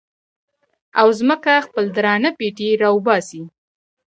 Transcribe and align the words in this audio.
او 0.99 1.07
ځمکه 1.19 1.53
خپل 1.67 1.85
درانه 1.97 2.29
پېټي 2.37 2.69
را 2.81 2.89
وباسي 2.93 3.41